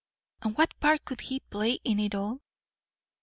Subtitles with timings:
[0.41, 2.39] And what part could he play in it all?